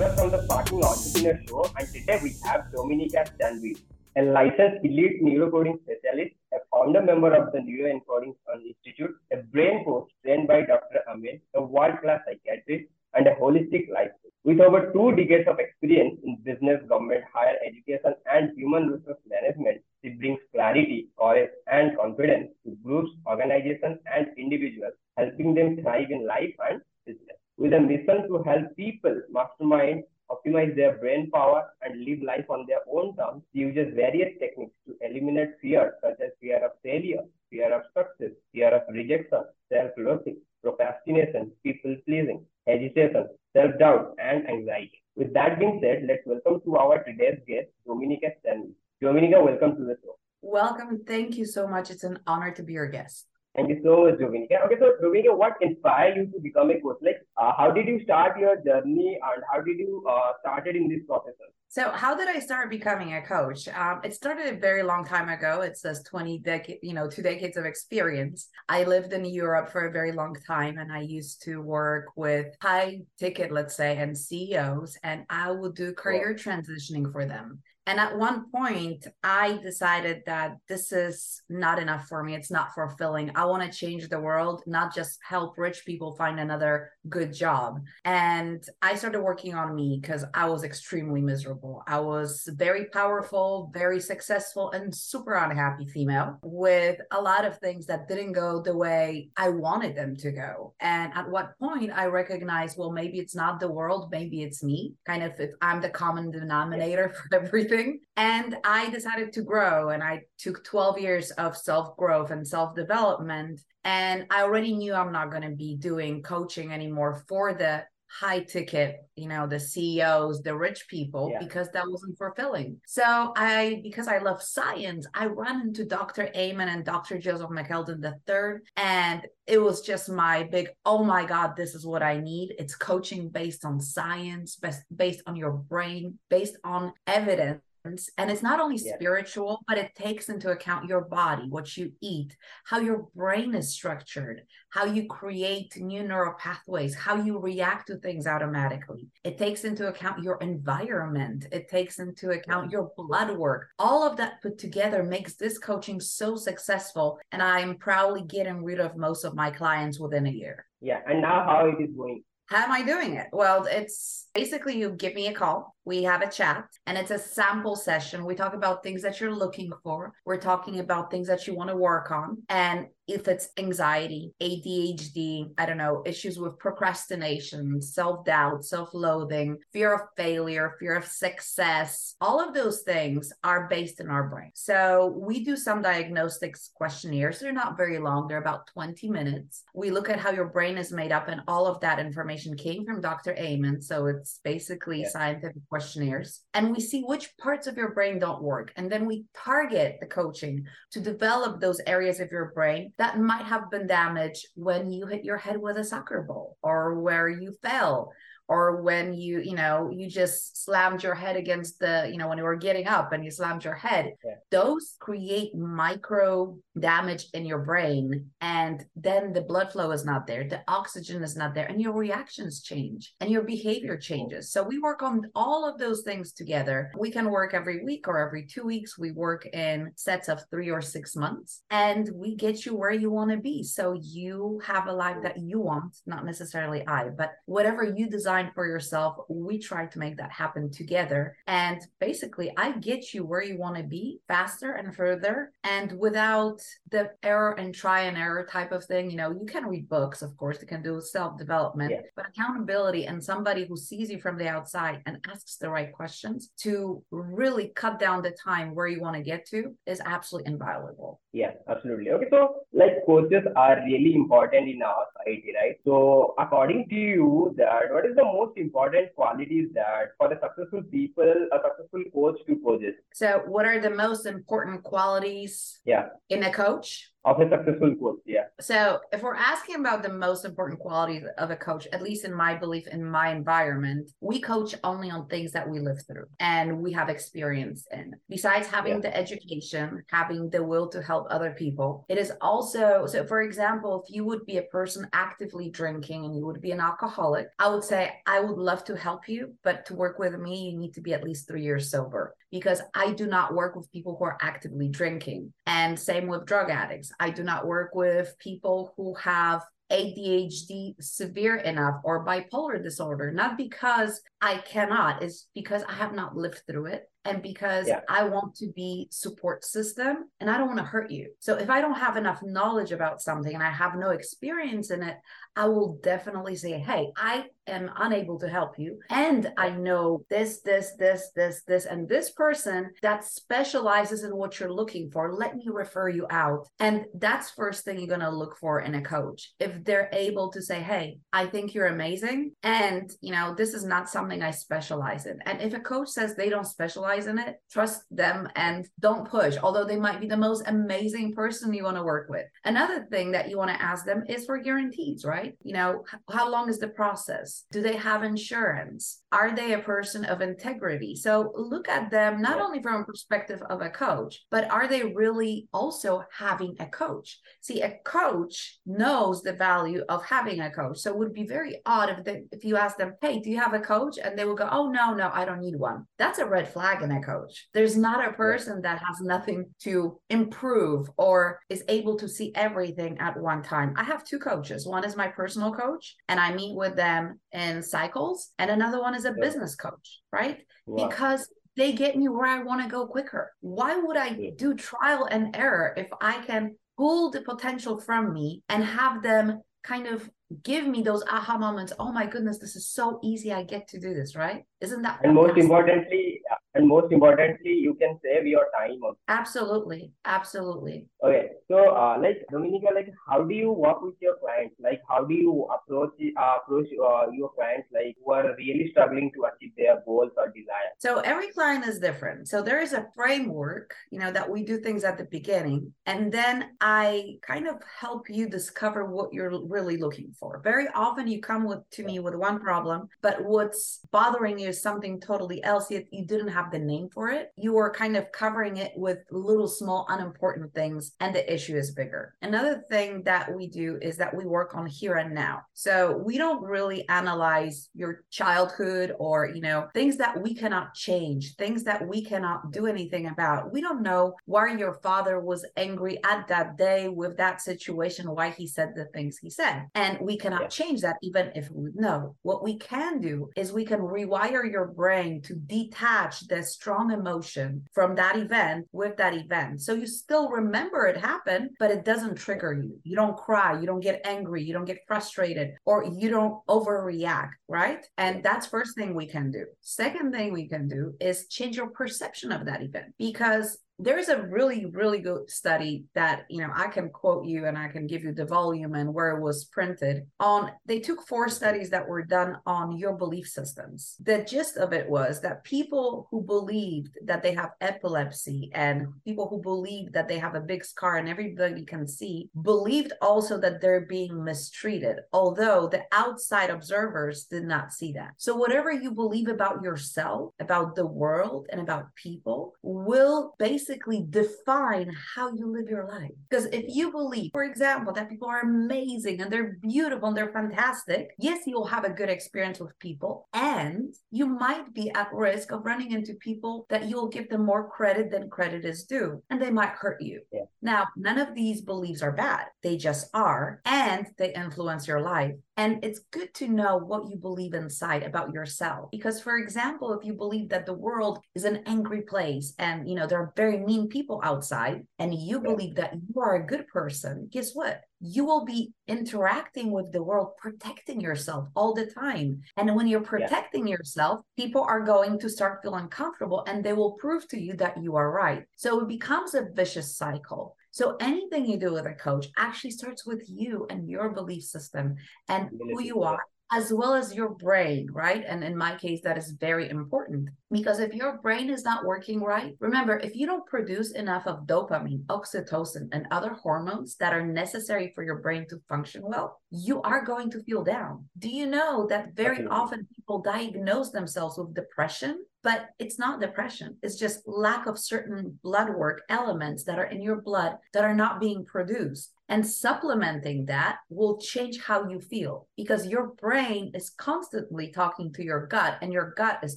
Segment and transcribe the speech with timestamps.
[0.00, 3.76] Sugar from the Sparking Entrepreneur Show, and today we have Dominika Stanby,
[4.16, 8.34] a licensed elite neuroencoding specialist, a founder member of the Neuroencoding
[8.64, 11.00] Institute, a brain coach trained by Dr.
[11.06, 14.32] Amen, a world-class psychiatrist, and a holistic life coach.
[14.44, 19.82] With over two decades of experience in business, government, higher education, and human resource management,
[20.02, 26.26] she brings clarity, courage, and confidence to groups, organizations, and individuals, helping them thrive in
[26.26, 27.36] life and business.
[27.60, 32.64] With a mission to help people mastermind, optimize their brain power, and live life on
[32.66, 37.70] their own terms, uses various techniques to eliminate fear, such as fear of failure, fear
[37.74, 45.02] of success, fear of rejection, self-loathing, procrastination, people-pleasing, hesitation, self-doubt, and anxiety.
[45.14, 48.72] With that being said, let's welcome to our today's guest, Dominika Stanley.
[49.02, 50.16] Dominika, welcome to the show.
[50.40, 51.04] Welcome.
[51.06, 51.90] Thank you so much.
[51.90, 53.26] It's an honor to be your guest.
[53.58, 54.64] You so much, Dominika.
[54.64, 56.98] Okay, so Dominika, what inspired you to become a coach?
[57.02, 60.88] Like, uh, how did you start your journey, and how did you uh, started in
[60.88, 61.50] this profession?
[61.68, 63.68] So, how did I start becoming a coach?
[63.68, 65.62] Um, it started a very long time ago.
[65.62, 68.48] It says twenty decade, you know, two decades of experience.
[68.68, 72.46] I lived in Europe for a very long time, and I used to work with
[72.62, 76.52] high ticket, let's say, and CEOs, and I would do career wow.
[76.54, 77.62] transitioning for them.
[77.90, 82.36] And at one point, I decided that this is not enough for me.
[82.36, 83.32] It's not fulfilling.
[83.34, 87.80] I want to change the world, not just help rich people find another good job.
[88.04, 91.82] And I started working on me because I was extremely miserable.
[91.88, 97.86] I was very powerful, very successful, and super unhappy female with a lot of things
[97.86, 100.74] that didn't go the way I wanted them to go.
[100.78, 104.94] And at what point I recognized, well, maybe it's not the world, maybe it's me.
[105.04, 107.79] Kind of if I'm the common denominator for everything
[108.16, 109.90] and I decided to grow.
[109.90, 113.60] And I took 12 years of self growth and self development.
[113.84, 118.40] And I already knew I'm not going to be doing coaching anymore for the high
[118.40, 121.38] ticket, you know, the CEOs, the rich people, yeah.
[121.38, 122.80] because that wasn't fulfilling.
[122.86, 126.28] So I, because I love science, I ran into Dr.
[126.36, 127.18] Amen and Dr.
[127.18, 128.60] Joseph McClendon III.
[128.76, 132.56] And it was just my big, oh my God, this is what I need.
[132.58, 138.42] It's coaching based on science, based, based on your brain, based on evidence and it's
[138.42, 138.94] not only yeah.
[138.94, 143.72] spiritual but it takes into account your body what you eat how your brain is
[143.72, 149.08] structured how you create new neural pathways how you react to things automatically.
[149.24, 151.46] It takes into account your environment.
[151.52, 153.68] It takes into account your blood work.
[153.78, 158.80] All of that put together makes this coaching so successful and i'm proudly getting rid
[158.80, 160.66] of most of my clients within a year.
[160.80, 163.28] Yeah and now how it is going how am I doing it?
[163.32, 167.18] Well, it's basically you give me a call, we have a chat, and it's a
[167.18, 168.24] sample session.
[168.24, 170.12] We talk about things that you're looking for.
[170.24, 172.42] We're talking about things that you want to work on.
[172.48, 179.58] And if it's anxiety, ADHD, I don't know, issues with procrastination, self doubt, self loathing,
[179.72, 184.50] fear of failure, fear of success, all of those things are based in our brain.
[184.54, 187.40] So we do some diagnostics questionnaires.
[187.40, 189.64] They're not very long, they're about 20 minutes.
[189.74, 192.84] We look at how your brain is made up, and all of that information came
[192.84, 193.34] from Dr.
[193.36, 193.80] Amen.
[193.82, 195.08] So it's basically yeah.
[195.08, 196.42] scientific questionnaires.
[196.52, 198.72] And we see which parts of your brain don't work.
[198.76, 203.44] And then we target the coaching to develop those areas of your brain that might
[203.44, 207.54] have been damaged when you hit your head with a soccer ball or where you
[207.62, 208.12] fell
[208.50, 212.36] or when you you know you just slammed your head against the you know when
[212.36, 214.34] you were getting up and you slammed your head yeah.
[214.50, 220.46] those create micro damage in your brain and then the blood flow is not there
[220.48, 224.50] the oxygen is not there and your reactions change and your behavior changes.
[224.50, 226.90] So we work on all of those things together.
[226.98, 228.98] We can work every week or every two weeks.
[228.98, 233.10] We work in sets of three or six months and we get you where you
[233.10, 233.62] want to be.
[233.62, 238.08] So you have a life that you want not necessarily i but whatever you
[238.40, 239.16] design for yourself.
[239.28, 241.36] We try to make that happen together.
[241.46, 246.60] And basically, I get you where you want to be faster and further and without
[246.90, 249.10] the error and try and error type of thing.
[249.10, 252.00] You know, you can read books, of course, you can do self development, yeah.
[252.16, 256.50] but accountability and somebody who sees you from the outside and asks the right questions
[256.58, 261.20] to really cut down the time where you want to get to is absolutely invaluable.
[261.32, 262.10] Yeah, absolutely.
[262.10, 265.76] Okay, so like coaches are really important in our society, right?
[265.84, 270.82] So according to you, that what is the most important qualities that for the successful
[270.90, 272.94] people, a successful coach to possess?
[273.14, 276.08] So what are the most important qualities yeah.
[276.28, 277.10] in a coach?
[277.24, 281.50] Of a successful coach yeah so if we're asking about the most important qualities of
[281.50, 285.52] a coach at least in my belief in my environment we coach only on things
[285.52, 288.14] that we live through and we have experience in.
[288.28, 289.00] Besides having yeah.
[289.00, 294.02] the education having the will to help other people it is also so for example
[294.02, 297.68] if you would be a person actively drinking and you would be an alcoholic i
[297.68, 300.94] would say i would love to help you but to work with me you need
[300.94, 304.24] to be at least three years sober because i do not work with people who
[304.24, 305.52] are actively drinking.
[305.66, 307.12] And same with drug addicts.
[307.20, 313.56] I do not work with people who have ADHD severe enough or bipolar disorder, not
[313.56, 318.00] because I cannot, is because I have not lived through it and because yeah.
[318.08, 321.32] I want to be support system and I don't want to hurt you.
[321.38, 325.02] So if I don't have enough knowledge about something and I have no experience in
[325.02, 325.16] it,
[325.54, 330.60] I will definitely say, "Hey, I am unable to help you and I know this
[330.62, 335.34] this this this this and this person that specializes in what you're looking for.
[335.34, 338.94] Let me refer you out." And that's first thing you're going to look for in
[338.94, 339.52] a coach.
[339.58, 343.84] If they're able to say, "Hey, I think you're amazing and, you know, this is
[343.84, 347.38] not something I specialize in." And if a coach says they don't specialize specialize in
[347.38, 351.84] it, trust them and don't push, although they might be the most amazing person you
[351.84, 352.46] want to work with.
[352.64, 355.56] Another thing that you want to ask them is for guarantees, right?
[355.62, 357.64] You know, how long is the process?
[357.70, 359.22] Do they have insurance?
[359.32, 361.14] Are they a person of integrity?
[361.14, 365.04] So look at them not only from a perspective of a coach, but are they
[365.04, 367.38] really also having a coach?
[367.60, 370.98] See, a coach knows the value of having a coach.
[370.98, 373.58] So it would be very odd if they, if you ask them, "Hey, do you
[373.58, 376.38] have a coach?" And they will go, "Oh no, no, I don't need one." That's
[376.38, 377.68] a red flag in a coach.
[377.74, 383.18] There's not a person that has nothing to improve or is able to see everything
[383.18, 383.94] at one time.
[383.96, 384.86] I have two coaches.
[384.86, 389.14] One is my personal coach, and I meet with them in cycles, and another one
[389.14, 389.44] is a yeah.
[389.44, 390.58] business coach, right?
[390.86, 391.08] Wow.
[391.08, 393.52] Because they get me where I want to go quicker.
[393.60, 394.50] Why would I yeah.
[394.56, 399.62] do trial and error if I can pull the potential from me and have them
[399.82, 400.28] kind of
[400.62, 401.92] give me those aha moments.
[401.98, 405.20] Oh my goodness this is so easy i get to do this right isn't that
[405.22, 406.40] and most importantly
[406.74, 409.18] and most importantly you can save your time also.
[409.28, 411.06] absolutely absolutely.
[411.24, 414.74] Okay so uh, like dominika like how do you work with your clients?
[414.80, 419.30] Like how do you approach uh, approach uh, your clients like who are really struggling
[419.34, 420.94] to achieve their goals or desires?
[420.98, 422.48] So every client is different.
[422.48, 426.32] So there is a framework you know that we do things at the beginning and
[426.32, 430.60] then i kind of help you discover what you're really looking for.
[430.62, 434.82] Very often you come with to me with one problem but what's bothering you is
[434.82, 438.32] something totally else yet you didn't have the name for it, you are kind of
[438.32, 442.34] covering it with little small unimportant things and the issue is bigger.
[442.40, 445.60] Another thing that we do is that we work on here and now.
[445.74, 451.56] So we don't really analyze your childhood or, you know, things that we cannot change,
[451.56, 453.72] things that we cannot do anything about.
[453.72, 458.50] We don't know why your father was angry at that day with that situation, why
[458.50, 459.86] he said the things he said.
[459.94, 460.68] And we cannot yeah.
[460.68, 462.36] change that even if we know.
[462.42, 467.84] What we can do is we can rewire your brain to detach the strong emotion
[467.92, 469.82] from that event with that event.
[469.82, 472.98] So you still remember it happened, but it doesn't trigger you.
[473.02, 477.52] You don't cry, you don't get angry, you don't get frustrated, or you don't overreact,
[477.68, 478.04] right?
[478.18, 479.66] And that's first thing we can do.
[479.80, 484.42] Second thing we can do is change your perception of that event because there's a
[484.42, 488.22] really really good study that you know i can quote you and i can give
[488.24, 490.72] you the volume and where it was printed on.
[490.86, 494.16] They took four studies that were done on your belief systems.
[494.20, 499.48] The gist of it was that people who believed that they have epilepsy and people
[499.48, 503.80] who believed that they have a big scar and everybody can see believed also that
[503.80, 508.32] they're being mistreated although the outside observers did not see that.
[508.38, 514.24] So whatever you believe about yourself about the world and about people will basically basically
[514.30, 516.30] define how you live your life.
[516.48, 520.52] Because if you believe, for example, that people are amazing and they're beautiful and they're
[520.52, 523.48] fantastic, yes, you'll have a good experience with people.
[523.52, 527.88] And you might be at risk of running into people that you'll give them more
[527.88, 530.40] credit than credit is due, and they might hurt you.
[530.52, 530.60] Yeah.
[530.82, 535.54] Now, none of these beliefs are bad, they just are, and they influence your life.
[535.80, 539.10] And it's good to know what you believe inside about yourself.
[539.10, 543.14] Because, for example, if you believe that the world is an angry place and, you
[543.14, 546.86] know, there are very mean people outside, and you believe that you are a good
[546.88, 548.02] person, guess what?
[548.20, 552.60] You will be interacting with the world, protecting yourself all the time.
[552.76, 553.96] And when you're protecting yeah.
[553.96, 558.02] yourself, people are going to start feeling comfortable and they will prove to you that
[558.02, 558.64] you are right.
[558.76, 560.76] So it becomes a vicious cycle.
[560.90, 565.16] So anything you do with a coach actually starts with you and your belief system
[565.48, 566.40] and who you are
[566.72, 568.44] as well as your brain, right?
[568.46, 572.40] And in my case, that is very important because if your brain is not working
[572.40, 577.44] right, remember, if you don't produce enough of dopamine, oxytocin, and other hormones that are
[577.44, 581.24] necessary for your brain to function well, you are going to feel down.
[581.38, 586.96] Do you know that very often people diagnose themselves with depression but it's not depression
[587.02, 591.14] it's just lack of certain blood work elements that are in your blood that are
[591.14, 597.10] not being produced and supplementing that will change how you feel because your brain is
[597.10, 599.76] constantly talking to your gut and your gut is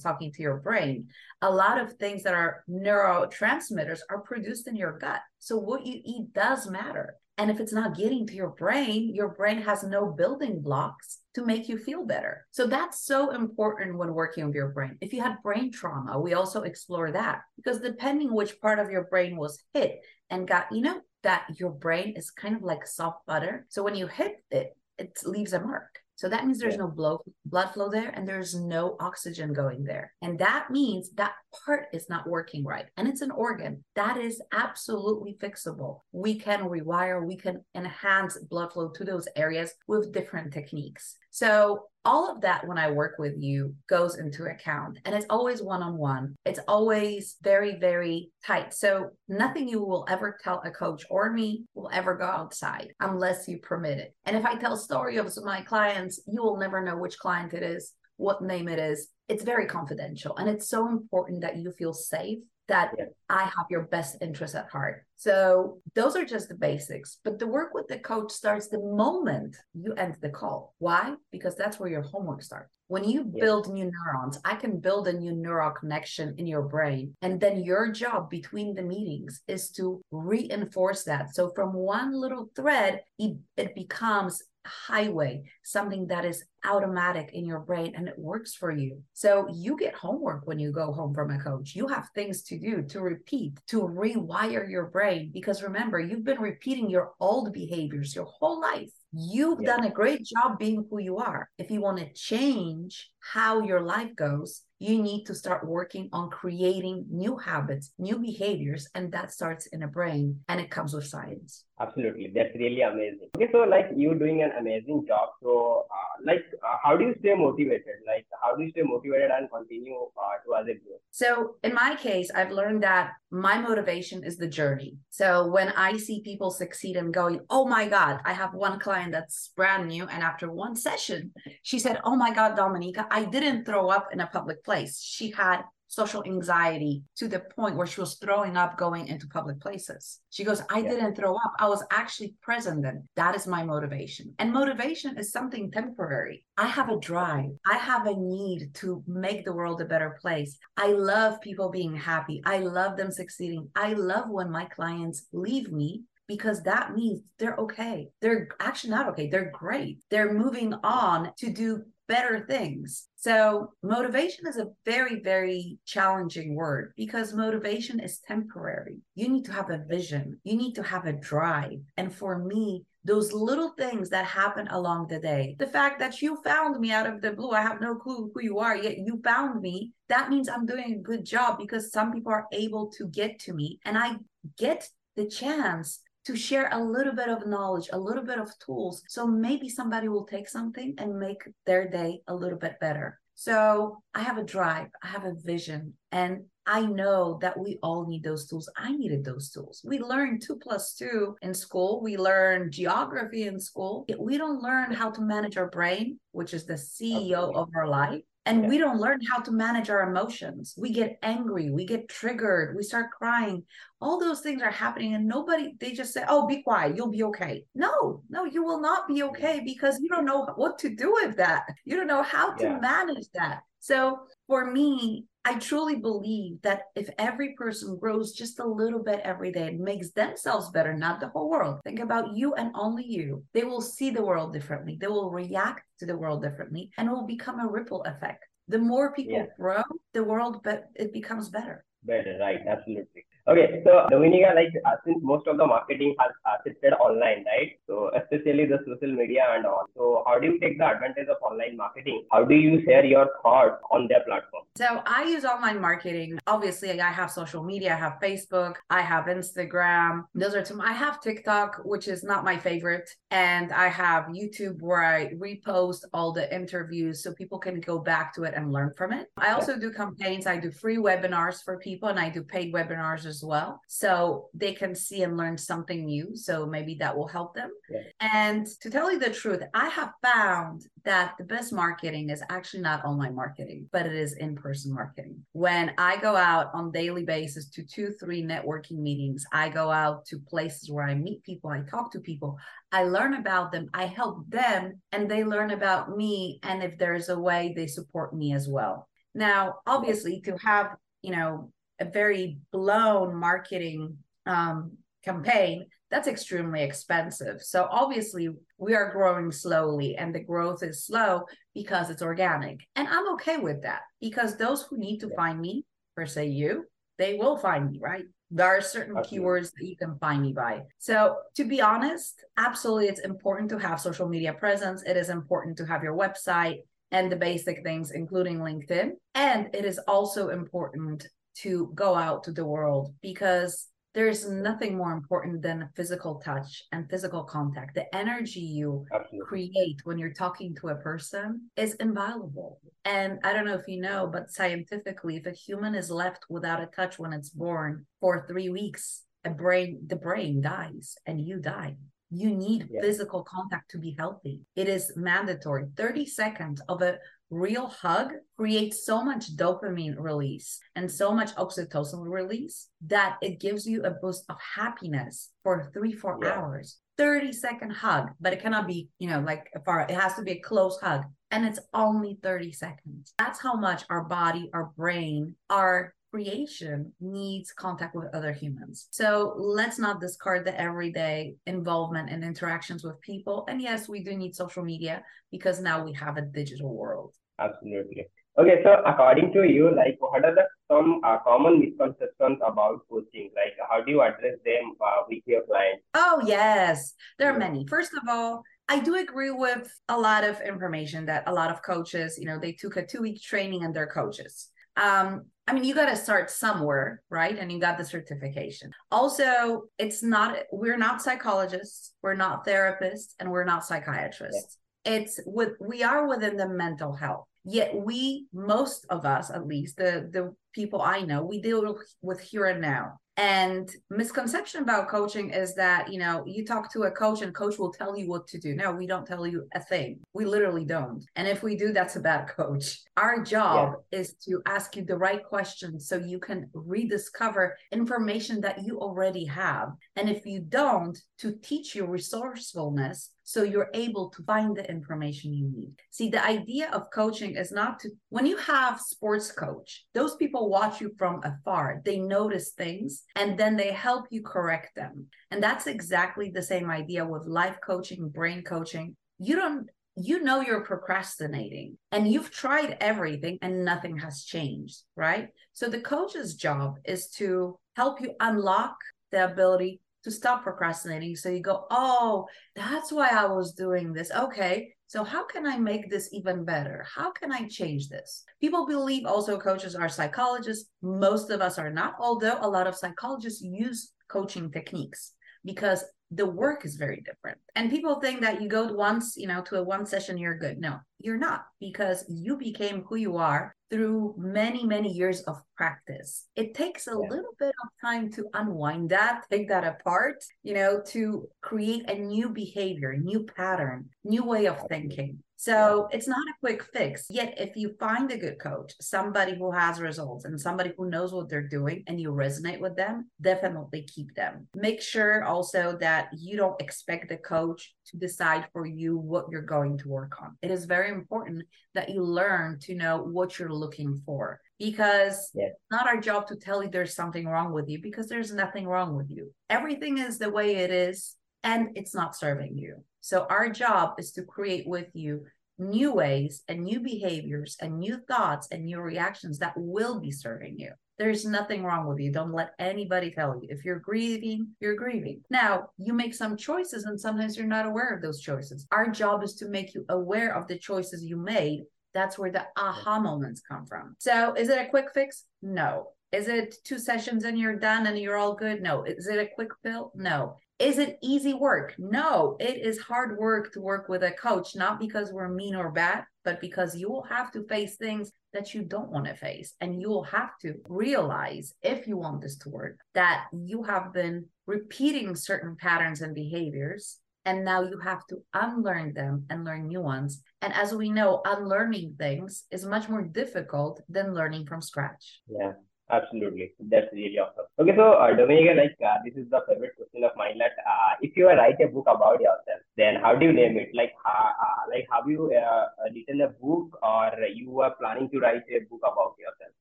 [0.00, 1.08] talking to your brain
[1.40, 6.00] a lot of things that are neurotransmitters are produced in your gut so what you
[6.04, 10.06] eat does matter and if it's not getting to your brain, your brain has no
[10.06, 12.46] building blocks to make you feel better.
[12.52, 14.98] So that's so important when working with your brain.
[15.00, 19.04] If you had brain trauma, we also explore that because depending which part of your
[19.04, 19.98] brain was hit
[20.30, 23.66] and got, you know, that your brain is kind of like soft butter.
[23.68, 25.98] So when you hit it, it leaves a mark.
[26.16, 26.80] So that means there's yeah.
[26.80, 30.12] no blood blood flow there and there's no oxygen going there.
[30.22, 31.32] And that means that
[31.64, 32.86] part is not working right.
[32.96, 36.00] And it's an organ that is absolutely fixable.
[36.12, 41.16] We can rewire, we can enhance blood flow to those areas with different techniques.
[41.30, 45.62] So all of that when I work with you goes into account and it's always
[45.62, 46.34] one on one.
[46.44, 48.74] It's always very, very tight.
[48.74, 53.48] So nothing you will ever tell a coach or me will ever go outside unless
[53.48, 54.14] you permit it.
[54.26, 57.62] And if I tell story of my clients, you will never know which client it
[57.62, 59.08] is, what name it is.
[59.28, 60.36] It's very confidential.
[60.36, 63.04] And it's so important that you feel safe that yeah.
[63.28, 65.04] I have your best interest at heart.
[65.16, 67.18] So those are just the basics.
[67.24, 70.74] But the work with the coach starts the moment you end the call.
[70.78, 71.14] Why?
[71.30, 72.70] Because that's where your homework starts.
[72.88, 73.44] When you yeah.
[73.44, 77.16] build new neurons, I can build a new neural connection in your brain.
[77.22, 81.34] And then your job between the meetings is to reinforce that.
[81.34, 87.60] So from one little thread, it, it becomes highway, something that is automatic in your
[87.60, 89.02] brain and it works for you.
[89.12, 91.74] So you get homework when you go home from a coach.
[91.74, 95.30] You have things to do to repeat, to rewire your brain.
[95.32, 98.90] Because remember, you've been repeating your old behaviors your whole life.
[99.12, 99.76] You've yeah.
[99.76, 101.48] done a great job being who you are.
[101.58, 106.30] If you want to change how your life goes, you need to start working on
[106.30, 111.06] creating new habits, new behaviors, and that starts in a brain and it comes with
[111.06, 111.64] science.
[111.80, 112.30] Absolutely.
[112.32, 113.30] That's really amazing.
[113.36, 115.30] Okay, so like you're doing an amazing job.
[115.42, 117.98] So, uh, like, uh, how do you stay motivated?
[118.06, 121.00] Like, how do you stay motivated and continue uh, to it grows?
[121.10, 124.98] So, in my case, I've learned that my motivation is the journey.
[125.10, 129.10] So, when I see people succeed and going, oh my God, I have one client
[129.10, 130.06] that's brand new.
[130.06, 134.20] And after one session, she said, oh my God, dominika I didn't throw up in
[134.20, 135.00] a public place.
[135.02, 135.62] She had
[135.94, 140.20] social anxiety to the point where she was throwing up going into public places.
[140.30, 140.90] She goes, I yeah.
[140.90, 141.54] didn't throw up.
[141.58, 143.08] I was actually present then.
[143.16, 144.34] That is my motivation.
[144.38, 146.44] And motivation is something temporary.
[146.56, 147.50] I have a drive.
[147.70, 150.56] I have a need to make the world a better place.
[150.76, 152.42] I love people being happy.
[152.44, 153.68] I love them succeeding.
[153.74, 158.08] I love when my clients leave me because that means they're okay.
[158.20, 159.28] They're actually not okay.
[159.28, 159.98] They're great.
[160.10, 163.08] They're moving on to do better things.
[163.16, 168.98] So, motivation is a very, very challenging word because motivation is temporary.
[169.14, 171.80] You need to have a vision, you need to have a drive.
[171.96, 176.42] And for me, those little things that happen along the day, the fact that you
[176.42, 179.20] found me out of the blue, I have no clue who you are, yet you
[179.22, 183.06] found me, that means I'm doing a good job because some people are able to
[183.08, 184.16] get to me and I
[184.58, 189.02] get the chance to share a little bit of knowledge, a little bit of tools.
[189.08, 193.20] So maybe somebody will take something and make their day a little bit better.
[193.34, 198.06] So I have a drive, I have a vision, and I know that we all
[198.06, 198.70] need those tools.
[198.76, 199.82] I needed those tools.
[199.84, 202.00] We learn two plus two in school.
[202.02, 204.06] We learn geography in school.
[204.18, 208.22] We don't learn how to manage our brain, which is the CEO of our life.
[208.46, 210.74] And we don't learn how to manage our emotions.
[210.76, 211.70] We get angry.
[211.70, 212.76] We get triggered.
[212.76, 213.62] We start crying.
[214.02, 216.94] All those things are happening and nobody they just say oh be quiet.
[216.94, 217.64] You'll be okay.
[217.74, 221.36] No no you will not be okay because you don't know what to do with
[221.38, 221.64] that.
[221.86, 222.78] You don't know how to yeah.
[222.80, 223.62] manage that.
[223.80, 229.20] So for me I truly believe that if every person grows just a little bit
[229.24, 233.04] every day and makes themselves better, not the whole world, think about you and only
[233.04, 234.96] you, they will see the world differently.
[234.98, 238.46] They will react to the world differently and it will become a ripple effect.
[238.68, 239.46] The more people yeah.
[239.58, 239.82] grow,
[240.14, 241.84] the world, but it becomes better.
[242.02, 242.60] Better, right?
[242.66, 243.26] Absolutely.
[243.46, 246.32] Okay, so Dominika, like uh, since most of the marketing has
[246.66, 247.72] shifted online, right?
[247.86, 249.84] So especially the social media and all.
[249.94, 252.24] So how do you take the advantage of online marketing?
[252.32, 254.62] How do you share your thoughts on their platform?
[254.78, 256.38] So I use online marketing.
[256.46, 257.92] Obviously, I have social media.
[257.92, 258.76] I have Facebook.
[258.88, 260.22] I have Instagram.
[260.34, 260.80] Those are two.
[260.80, 266.00] I have TikTok, which is not my favorite, and I have YouTube where I repost
[266.14, 269.26] all the interviews so people can go back to it and learn from it.
[269.36, 270.46] I also do campaigns.
[270.46, 273.80] I do free webinars for people, and I do paid webinars as well.
[273.88, 276.36] So they can see and learn something new.
[276.36, 277.70] So maybe that will help them.
[277.90, 278.00] Yeah.
[278.20, 282.82] And to tell you the truth, I have found that the best marketing is actually
[282.82, 285.36] not online marketing, but it is in person marketing.
[285.52, 290.24] When I go out on daily basis to two, three networking meetings, I go out
[290.26, 292.58] to places where I meet people, I talk to people,
[292.92, 296.60] I learn about them, I help them, and they learn about me.
[296.62, 299.08] And if there's a way, they support me as well.
[299.34, 307.62] Now, obviously, to have, you know, a very blown marketing um, campaign, that's extremely expensive.
[307.62, 308.48] So obviously,
[308.78, 312.80] we are growing slowly, and the growth is slow because it's organic.
[312.94, 315.84] And I'm okay with that because those who need to find me,
[316.14, 316.84] per se, you,
[317.18, 318.24] they will find me, right?
[318.50, 319.38] There are certain Absolutely.
[319.38, 320.82] keywords that you can find me by.
[320.98, 325.02] So, to be honest, absolutely, it's important to have social media presence.
[325.02, 329.12] It is important to have your website and the basic things, including LinkedIn.
[329.34, 331.26] And it is also important
[331.62, 337.10] to go out to the world because there's nothing more important than physical touch and
[337.10, 337.96] physical contact.
[337.96, 339.40] The energy you Absolutely.
[339.46, 342.78] create when you're talking to a person is inviolable.
[343.04, 346.80] And I don't know if you know, but scientifically, if a human is left without
[346.80, 351.58] a touch when it's born for three weeks, a brain the brain dies and you
[351.58, 351.96] die.
[352.30, 353.00] You need Yeah.
[353.02, 354.62] physical contact to be healthy.
[354.76, 355.86] It is mandatory.
[355.96, 357.18] 30 seconds of a
[357.54, 363.86] real hug creates so much dopamine release and so much oxytocin release that it gives
[363.86, 366.54] you a boost of happiness for three, four Yeah.
[366.58, 366.98] hours.
[367.16, 370.50] 30 second hug, but it cannot be, you know, like far, it has to be
[370.52, 371.22] a close hug.
[371.52, 373.32] And it's only 30 seconds.
[373.38, 379.06] That's how much our body, our brain, our creation needs contact with other humans.
[379.12, 383.64] So let's not discard the everyday involvement and interactions with people.
[383.68, 387.36] And yes, we do need social media because now we have a digital world.
[387.58, 388.26] Absolutely.
[388.56, 393.50] Okay, so according to you, like what are the some uh, common misconceptions about coaching?
[393.56, 396.04] Like how do you address them uh, with your clients?
[396.14, 397.84] Oh, yes, there are many.
[397.88, 401.82] First of all, I do agree with a lot of information that a lot of
[401.82, 404.68] coaches, you know, they took a two week training and they're coaches.
[404.96, 407.58] Um, I mean, you got to start somewhere, right?
[407.58, 408.92] And you got the certification.
[409.10, 414.78] Also, it's not, we're not psychologists, we're not therapists, and we're not psychiatrists.
[415.04, 417.46] It's with, we are within the mental health.
[417.64, 422.40] Yet we, most of us, at least the the people I know, we deal with
[422.40, 423.18] here and now.
[423.36, 427.78] And misconception about coaching is that, you know, you talk to a coach and coach
[427.78, 428.76] will tell you what to do.
[428.76, 430.20] No, we don't tell you a thing.
[430.34, 431.24] We literally don't.
[431.34, 433.00] And if we do, that's a bad coach.
[433.16, 438.84] Our job is to ask you the right questions so you can rediscover information that
[438.84, 439.88] you already have.
[440.14, 445.52] And if you don't, to teach you resourcefulness so you're able to find the information
[445.52, 445.92] you need.
[446.10, 450.70] See, the idea of coaching is not to, when you have sports coach, those people
[450.70, 452.00] watch you from afar.
[452.04, 455.26] They notice things and then they help you correct them.
[455.50, 459.14] And that's exactly the same idea with life coaching, brain coaching.
[459.38, 465.48] You don't, you know, you're procrastinating and you've tried everything and nothing has changed, right?
[465.74, 468.96] So the coach's job is to help you unlock
[469.32, 471.36] the ability to stop procrastinating.
[471.36, 474.30] So you go, oh, that's why I was doing this.
[474.32, 474.92] Okay.
[475.06, 477.06] So how can I make this even better?
[477.14, 478.42] How can I change this?
[478.60, 480.90] People believe also coaches are psychologists.
[481.02, 485.32] Most of us are not, although a lot of psychologists use coaching techniques
[485.64, 486.04] because
[486.34, 487.58] the work is very different.
[487.76, 490.78] And people think that you go once, you know, to a one session, you're good.
[490.78, 496.46] No, you're not because you became who you are through many, many years of practice.
[496.56, 497.28] It takes a Yeah.
[497.28, 502.18] little bit of time to unwind that, take that apart, you know, to create a
[502.18, 505.42] new behavior, new pattern, new way of thinking.
[505.64, 507.24] So it's not a quick fix.
[507.30, 511.32] Yet, if you find a good coach, somebody who has results and somebody who knows
[511.32, 514.68] what they're doing, and you resonate with them, definitely keep them.
[514.74, 519.62] Make sure also that you don't expect the coach to decide for you what you're
[519.62, 520.54] going to work on.
[520.60, 525.68] It is very important that you learn to know what you're looking for because Yeah.
[525.68, 528.86] it's not our job to tell you there's something wrong with you because there's nothing
[528.86, 529.50] wrong with you.
[529.70, 533.02] Everything is the way it is and it's not serving you.
[533.22, 535.46] So our job is to create with you
[535.78, 540.78] new ways and new behaviors and new thoughts and new reactions that will be serving
[540.78, 540.90] you.
[541.18, 542.32] There's nothing wrong with you.
[542.32, 543.68] Don't let anybody tell you.
[543.70, 545.42] If you're grieving, you're grieving.
[545.48, 548.86] Now, you make some choices, and sometimes you're not aware of those choices.
[548.90, 551.84] Our job is to make you aware of the choices you made.
[552.14, 554.16] That's where the aha moments come from.
[554.18, 555.44] So, is it a quick fix?
[555.62, 556.08] No.
[556.32, 558.82] Is it two sessions and you're done and you're all good?
[558.82, 559.04] No.
[559.04, 560.10] Is it a quick pill?
[560.16, 560.56] No.
[560.84, 561.94] Is it easy work?
[561.96, 565.90] No, it is hard work to work with a coach, not because we're mean or
[565.90, 569.72] bad, but because you will have to face things that you don't want to face.
[569.80, 574.12] And you will have to realize, if you want this to work, that you have
[574.12, 577.18] been repeating certain patterns and behaviors.
[577.46, 580.42] And now you have to unlearn them and learn new ones.
[580.60, 585.40] And as we know, unlearning things is much more difficult than learning from scratch.
[585.48, 585.72] Yeah.
[586.10, 587.64] Absolutely, that's really awesome.
[587.78, 590.58] Okay, so uh, like uh, this is the favorite question of mine.
[590.58, 593.88] That uh, if you write a book about yourself, then how do you name it?
[593.94, 594.50] Like, uh,
[594.90, 599.00] like have you uh, written a book, or you are planning to write a book
[599.00, 599.72] about yourself?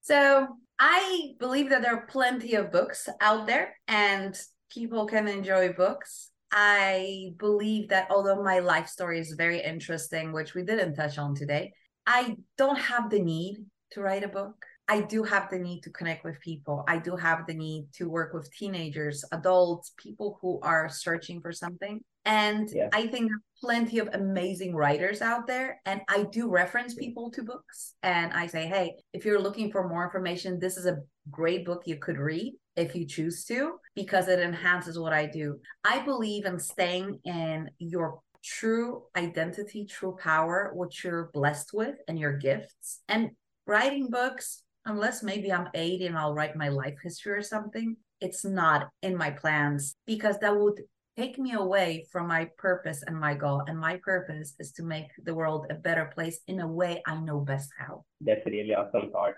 [0.00, 0.48] So
[0.80, 4.36] I believe that there are plenty of books out there, and
[4.72, 6.30] people can enjoy books.
[6.50, 11.36] I believe that although my life story is very interesting, which we didn't touch on
[11.36, 11.74] today,
[12.06, 14.64] I don't have the need to write a book.
[14.88, 16.84] I do have the need to connect with people.
[16.88, 21.52] I do have the need to work with teenagers, adults, people who are searching for
[21.52, 22.00] something.
[22.24, 22.88] And yeah.
[22.92, 25.80] I think plenty of amazing writers out there.
[25.84, 27.94] And I do reference people to books.
[28.02, 30.98] And I say, hey, if you're looking for more information, this is a
[31.30, 35.58] great book you could read if you choose to, because it enhances what I do.
[35.84, 42.18] I believe in staying in your true identity, true power, what you're blessed with, and
[42.18, 43.00] your gifts.
[43.08, 43.30] And
[43.66, 48.44] writing books unless maybe I'm 80 and I'll write my life history or something, it's
[48.44, 50.80] not in my plans because that would
[51.16, 53.62] take me away from my purpose and my goal.
[53.66, 57.16] And my purpose is to make the world a better place in a way I
[57.20, 58.04] know best how.
[58.20, 59.34] That's really awesome thought.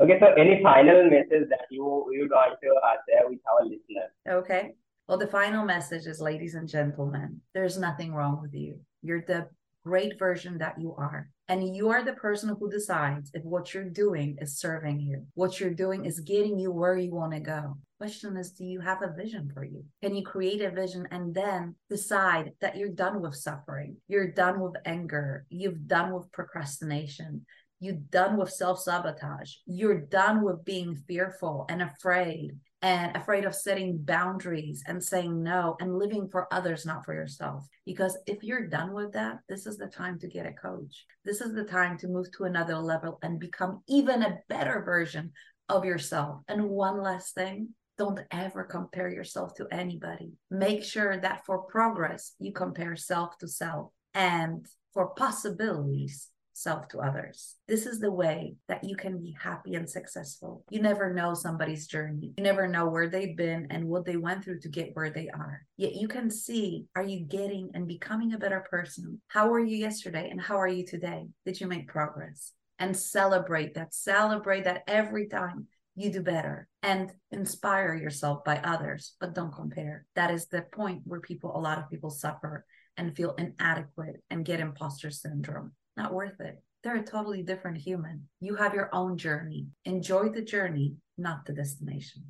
[0.00, 2.68] Okay, so any final message that you you want to
[3.08, 4.10] share with our listeners?
[4.28, 4.74] Okay.
[5.06, 8.80] Well, the final message is, ladies and gentlemen, there's nothing wrong with you.
[9.02, 9.48] You're the
[9.84, 11.28] great version that you are.
[11.48, 15.60] And you are the person who decides if what you're doing is serving you, what
[15.60, 17.76] you're doing is getting you where you want to go.
[17.98, 19.84] Question is, do you have a vision for you?
[20.02, 23.98] Can you create a vision and then decide that you're done with suffering?
[24.08, 25.44] You're done with anger.
[25.50, 27.44] You've done with procrastination.
[27.78, 29.52] You're done with self sabotage.
[29.66, 32.52] You're done with being fearful and afraid
[32.84, 37.66] and afraid of setting boundaries and saying no and living for others, not for yourself.
[37.86, 41.06] Because if you're done with that, this is the time to get a coach.
[41.24, 45.32] This is the time to move to another level and become even a better version
[45.70, 46.42] of yourself.
[46.46, 50.32] And one last thing don't ever compare yourself to anybody.
[50.50, 53.92] Make sure that for progress, you compare self to self.
[54.12, 57.56] And for possibilities, self to others.
[57.68, 60.64] This is the way that you can be happy and successful.
[60.70, 62.32] You never know somebody's journey.
[62.38, 65.28] You never know where they've been and what they went through to get where they
[65.28, 65.66] are.
[65.76, 69.20] Yet you can see are you getting and becoming a better person?
[69.28, 71.26] How were you yesterday and how are you today?
[71.44, 72.52] Did you make progress?
[72.78, 73.94] And celebrate that.
[73.94, 80.06] Celebrate that every time you do better and inspire yourself by others, but don't compare.
[80.16, 82.64] That is the point where people, a lot of people suffer
[82.96, 86.62] and feel inadequate and get imposter syndrome not worth it.
[86.82, 88.28] They're a totally different human.
[88.40, 89.66] You have your own journey.
[89.84, 92.22] Enjoy the journey, not the destination.